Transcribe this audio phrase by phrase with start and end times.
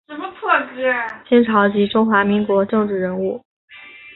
[1.29, 3.39] 清朝及中华民国政治人物。